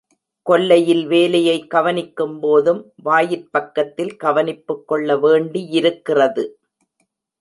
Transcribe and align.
கொல்லையில் 0.45 1.07
வேலையை 1.07 1.67
கவனிக்கும்போதும், 1.73 2.81
வாயிற்பக்கத்தில் 3.03 4.13
கவனிப்புக் 4.23 4.83
கொள்ளவேண்டியிருக்கிறது. 4.89 6.45